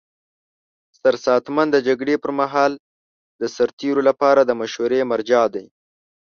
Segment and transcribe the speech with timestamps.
[0.99, 2.71] سرساتنمن د جګړې پر مهال
[3.41, 5.65] د سرتیرو لپاره د مشورې مرجع دی.